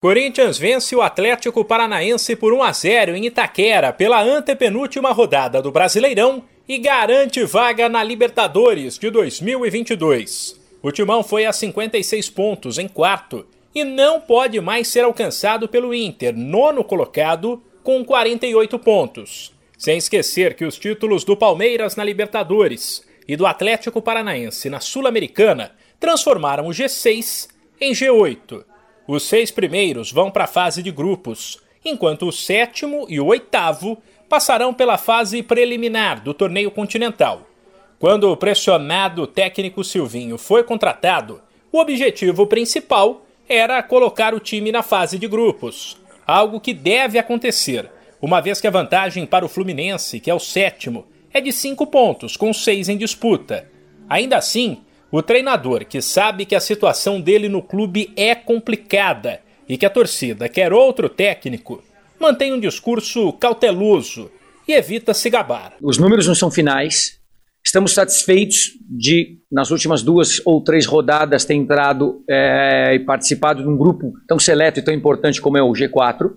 Corinthians 0.00 0.58
vence 0.58 0.94
o 0.94 1.02
Atlético 1.02 1.64
Paranaense 1.64 2.36
por 2.36 2.52
1 2.52 2.62
a 2.62 2.72
0 2.72 3.16
em 3.16 3.26
Itaquera 3.26 3.92
pela 3.92 4.22
antepenúltima 4.22 5.10
rodada 5.10 5.60
do 5.60 5.72
Brasileirão 5.72 6.44
e 6.68 6.78
garante 6.78 7.42
vaga 7.42 7.88
na 7.88 8.04
Libertadores 8.04 8.96
de 8.96 9.10
2022. 9.10 10.56
O 10.80 10.92
Timão 10.92 11.24
foi 11.24 11.46
a 11.46 11.52
56 11.52 12.30
pontos 12.30 12.78
em 12.78 12.86
quarto 12.86 13.44
e 13.74 13.82
não 13.82 14.20
pode 14.20 14.60
mais 14.60 14.86
ser 14.86 15.02
alcançado 15.02 15.66
pelo 15.68 15.92
Inter, 15.92 16.32
nono 16.36 16.84
colocado, 16.84 17.60
com 17.82 18.04
48 18.04 18.78
pontos. 18.78 19.52
Sem 19.76 19.98
esquecer 19.98 20.54
que 20.54 20.64
os 20.64 20.78
títulos 20.78 21.24
do 21.24 21.36
Palmeiras 21.36 21.96
na 21.96 22.04
Libertadores 22.04 23.04
e 23.26 23.34
do 23.34 23.44
Atlético 23.44 24.00
Paranaense 24.00 24.70
na 24.70 24.78
Sul-Americana 24.78 25.72
transformaram 25.98 26.68
o 26.68 26.70
G6 26.70 27.48
em 27.80 27.92
G8. 27.92 28.64
Os 29.08 29.22
seis 29.22 29.50
primeiros 29.50 30.12
vão 30.12 30.30
para 30.30 30.44
a 30.44 30.46
fase 30.46 30.82
de 30.82 30.90
grupos, 30.90 31.58
enquanto 31.82 32.28
o 32.28 32.32
sétimo 32.32 33.06
e 33.08 33.18
o 33.18 33.24
oitavo 33.24 33.96
passarão 34.28 34.74
pela 34.74 34.98
fase 34.98 35.42
preliminar 35.42 36.22
do 36.22 36.34
torneio 36.34 36.70
continental. 36.70 37.48
Quando 37.98 38.30
o 38.30 38.36
pressionado 38.36 39.26
técnico 39.26 39.82
Silvinho 39.82 40.36
foi 40.36 40.62
contratado, 40.62 41.40
o 41.72 41.78
objetivo 41.78 42.46
principal 42.46 43.24
era 43.48 43.82
colocar 43.82 44.34
o 44.34 44.40
time 44.40 44.70
na 44.70 44.82
fase 44.82 45.18
de 45.18 45.26
grupos, 45.26 45.96
algo 46.26 46.60
que 46.60 46.74
deve 46.74 47.18
acontecer, 47.18 47.90
uma 48.20 48.42
vez 48.42 48.60
que 48.60 48.66
a 48.66 48.70
vantagem 48.70 49.24
para 49.24 49.42
o 49.42 49.48
Fluminense, 49.48 50.20
que 50.20 50.30
é 50.30 50.34
o 50.34 50.38
sétimo, 50.38 51.06
é 51.32 51.40
de 51.40 51.50
cinco 51.50 51.86
pontos, 51.86 52.36
com 52.36 52.52
seis 52.52 52.90
em 52.90 52.98
disputa. 52.98 53.70
Ainda 54.06 54.36
assim, 54.36 54.82
o 55.10 55.22
treinador, 55.22 55.86
que 55.86 56.02
sabe 56.02 56.44
que 56.44 56.54
a 56.54 56.60
situação 56.60 57.20
dele 57.20 57.48
no 57.48 57.62
clube 57.62 58.12
é 58.14 58.34
complicada 58.34 59.40
e 59.68 59.76
que 59.78 59.86
a 59.86 59.90
torcida 59.90 60.48
quer 60.48 60.72
outro 60.72 61.08
técnico, 61.08 61.82
mantém 62.20 62.52
um 62.52 62.60
discurso 62.60 63.32
cauteloso 63.34 64.30
e 64.66 64.72
evita 64.72 65.14
se 65.14 65.30
gabar. 65.30 65.74
Os 65.80 65.96
números 65.98 66.26
não 66.26 66.34
são 66.34 66.50
finais. 66.50 67.18
Estamos 67.64 67.92
satisfeitos 67.92 68.72
de, 68.88 69.38
nas 69.50 69.70
últimas 69.70 70.02
duas 70.02 70.40
ou 70.44 70.62
três 70.62 70.86
rodadas, 70.86 71.44
ter 71.44 71.54
entrado 71.54 72.22
é, 72.28 72.94
e 72.94 73.00
participado 73.00 73.62
de 73.62 73.68
um 73.68 73.76
grupo 73.76 74.12
tão 74.26 74.38
seleto 74.38 74.78
e 74.78 74.82
tão 74.82 74.92
importante 74.92 75.40
como 75.40 75.56
é 75.56 75.62
o 75.62 75.72
G4. 75.72 76.30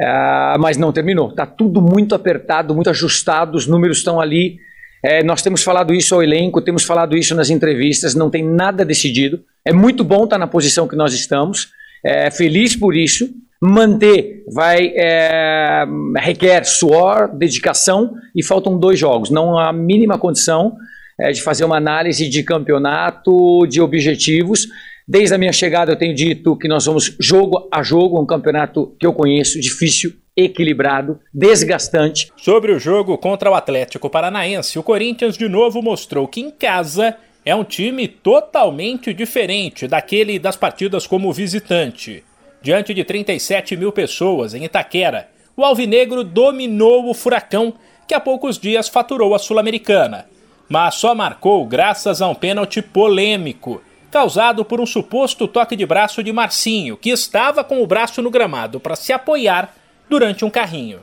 É, 0.00 0.56
mas 0.58 0.76
não 0.76 0.92
terminou. 0.92 1.30
Está 1.30 1.46
tudo 1.46 1.82
muito 1.82 2.14
apertado, 2.14 2.74
muito 2.74 2.90
ajustado, 2.90 3.56
os 3.56 3.66
números 3.66 3.98
estão 3.98 4.20
ali 4.20 4.58
é, 5.04 5.22
nós 5.22 5.42
temos 5.42 5.62
falado 5.62 5.92
isso 5.92 6.14
ao 6.14 6.22
elenco, 6.22 6.62
temos 6.62 6.84
falado 6.84 7.16
isso 7.16 7.34
nas 7.34 7.50
entrevistas, 7.50 8.14
não 8.14 8.30
tem 8.30 8.44
nada 8.44 8.84
decidido. 8.84 9.42
É 9.64 9.72
muito 9.72 10.04
bom 10.04 10.24
estar 10.24 10.38
na 10.38 10.46
posição 10.46 10.86
que 10.86 10.94
nós 10.94 11.12
estamos, 11.12 11.70
é, 12.04 12.30
feliz 12.30 12.76
por 12.76 12.94
isso. 12.94 13.28
Manter 13.60 14.44
vai 14.52 14.92
é, 14.96 15.84
requer 16.16 16.64
suor, 16.64 17.28
dedicação 17.32 18.14
e 18.34 18.44
faltam 18.44 18.78
dois 18.78 18.98
jogos. 18.98 19.30
Não 19.30 19.58
há 19.58 19.72
mínima 19.72 20.18
condição 20.18 20.76
é, 21.18 21.30
de 21.30 21.42
fazer 21.42 21.64
uma 21.64 21.76
análise 21.76 22.28
de 22.28 22.42
campeonato, 22.42 23.66
de 23.68 23.80
objetivos. 23.80 24.66
Desde 25.06 25.34
a 25.34 25.38
minha 25.38 25.52
chegada 25.52 25.92
eu 25.92 25.96
tenho 25.96 26.14
dito 26.14 26.56
que 26.56 26.68
nós 26.68 26.86
vamos 26.86 27.16
jogo 27.20 27.68
a 27.72 27.82
jogo, 27.82 28.20
um 28.20 28.26
campeonato 28.26 28.96
que 28.98 29.06
eu 29.06 29.12
conheço, 29.12 29.60
difícil, 29.60 30.12
equilibrado, 30.36 31.20
desgastante. 31.32 32.32
Sobre 32.36 32.72
o 32.72 32.78
jogo 32.78 33.18
contra 33.18 33.50
o 33.50 33.54
Atlético 33.54 34.08
Paranaense, 34.08 34.78
o 34.78 34.82
Corinthians 34.82 35.36
de 35.36 35.48
novo 35.48 35.82
mostrou 35.82 36.26
que 36.26 36.40
em 36.40 36.50
casa 36.50 37.16
é 37.44 37.54
um 37.54 37.64
time 37.64 38.08
totalmente 38.08 39.12
diferente 39.12 39.86
daquele 39.86 40.38
das 40.38 40.56
partidas 40.56 41.06
como 41.06 41.32
visitante. 41.32 42.24
Diante 42.62 42.94
de 42.94 43.04
37 43.04 43.76
mil 43.76 43.92
pessoas 43.92 44.54
em 44.54 44.64
Itaquera, 44.64 45.28
o 45.56 45.64
Alvinegro 45.64 46.22
dominou 46.22 47.10
o 47.10 47.14
Furacão, 47.14 47.74
que 48.06 48.14
há 48.14 48.20
poucos 48.20 48.58
dias 48.58 48.88
faturou 48.88 49.34
a 49.34 49.38
Sul-Americana. 49.38 50.26
Mas 50.68 50.94
só 50.94 51.14
marcou 51.14 51.66
graças 51.66 52.22
a 52.22 52.28
um 52.28 52.34
pênalti 52.34 52.80
polêmico, 52.80 53.82
causado 54.10 54.64
por 54.64 54.80
um 54.80 54.86
suposto 54.86 55.48
toque 55.48 55.74
de 55.74 55.84
braço 55.84 56.22
de 56.22 56.32
Marcinho, 56.32 56.96
que 56.96 57.10
estava 57.10 57.64
com 57.64 57.82
o 57.82 57.86
braço 57.86 58.22
no 58.22 58.30
gramado 58.30 58.78
para 58.78 58.96
se 58.96 59.12
apoiar 59.12 59.74
durante 60.08 60.44
um 60.44 60.50
carrinho. 60.50 61.00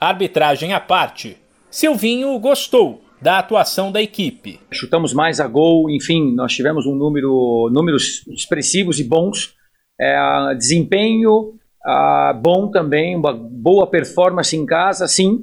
Arbitragem 0.00 0.72
à 0.72 0.80
parte, 0.80 1.36
Silvinho 1.70 2.38
gostou 2.38 3.02
da 3.20 3.38
atuação 3.38 3.92
da 3.92 4.00
equipe. 4.00 4.58
Chutamos 4.72 5.12
mais 5.12 5.40
a 5.40 5.46
gol, 5.46 5.90
enfim, 5.90 6.34
nós 6.34 6.54
tivemos 6.54 6.86
um 6.86 6.94
número, 6.94 7.68
números 7.72 8.26
expressivos 8.28 8.98
e 8.98 9.04
bons. 9.04 9.54
É, 10.00 10.54
desempenho 10.56 11.60
ah, 11.84 12.38
bom 12.40 12.70
também, 12.70 13.16
uma 13.16 13.32
boa 13.32 13.86
performance 13.86 14.56
em 14.56 14.66
casa, 14.66 15.08
sim. 15.08 15.38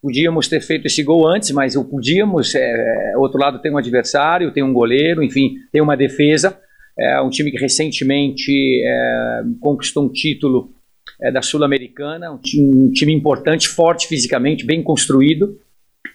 Podíamos 0.00 0.48
ter 0.48 0.60
feito 0.60 0.86
esse 0.86 1.02
gol 1.02 1.26
antes, 1.28 1.50
mas 1.52 1.76
o 1.76 1.84
podíamos. 1.84 2.54
É, 2.54 3.12
outro 3.16 3.38
lado 3.38 3.60
tem 3.60 3.72
um 3.72 3.78
adversário, 3.78 4.52
tem 4.52 4.62
um 4.62 4.72
goleiro, 4.72 5.22
enfim, 5.22 5.54
tem 5.70 5.80
uma 5.80 5.96
defesa. 5.96 6.58
É 6.98 7.20
um 7.20 7.30
time 7.30 7.50
que 7.50 7.58
recentemente 7.58 8.52
é, 8.84 9.42
conquistou 9.60 10.04
um 10.04 10.08
título 10.08 10.72
é, 11.22 11.30
da 11.30 11.40
Sul-Americana, 11.40 12.32
um, 12.32 12.40
um 12.54 12.90
time, 12.90 13.14
importante, 13.14 13.68
forte 13.68 14.08
fisicamente, 14.08 14.66
bem 14.66 14.82
construído, 14.82 15.58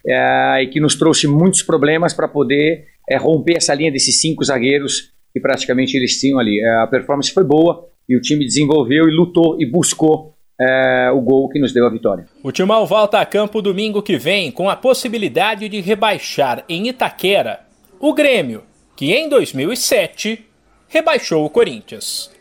é, 0.05 0.63
e 0.63 0.67
que 0.67 0.79
nos 0.79 0.95
trouxe 0.95 1.27
muitos 1.27 1.63
problemas 1.63 2.13
para 2.13 2.27
poder 2.27 2.85
é, 3.09 3.17
romper 3.17 3.57
essa 3.57 3.73
linha 3.73 3.91
desses 3.91 4.19
cinco 4.19 4.43
zagueiros 4.43 5.13
que 5.33 5.39
praticamente 5.39 5.95
eles 5.95 6.19
tinham 6.19 6.39
ali. 6.39 6.59
É, 6.59 6.83
a 6.83 6.87
performance 6.87 7.31
foi 7.31 7.43
boa 7.43 7.87
e 8.07 8.17
o 8.17 8.21
time 8.21 8.45
desenvolveu 8.45 9.07
e 9.07 9.15
lutou 9.15 9.59
e 9.59 9.65
buscou 9.65 10.33
é, 10.59 11.11
o 11.11 11.21
gol 11.21 11.49
que 11.49 11.59
nos 11.59 11.71
deu 11.71 11.85
a 11.85 11.89
vitória. 11.89 12.25
O 12.43 12.51
Timão 12.51 12.85
volta 12.85 13.19
a 13.19 13.25
campo 13.25 13.61
domingo 13.61 14.01
que 14.01 14.17
vem 14.17 14.51
com 14.51 14.69
a 14.69 14.75
possibilidade 14.75 15.69
de 15.69 15.79
rebaixar 15.79 16.63
em 16.67 16.87
Itaquera 16.87 17.61
o 17.99 18.13
Grêmio, 18.13 18.63
que 18.95 19.13
em 19.13 19.29
2007 19.29 20.45
rebaixou 20.87 21.45
o 21.45 21.49
Corinthians. 21.49 22.31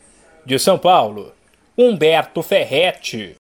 De 0.44 0.58
São 0.58 0.78
Paulo, 0.78 1.32
Humberto 1.76 2.40
Ferretti. 2.42 3.34